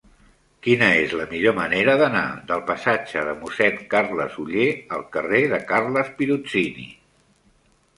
[0.67, 5.65] Quina és la millor manera d'anar del passatge de Mossèn Carles Oller al carrer de
[5.75, 6.93] Carles Pirozzini?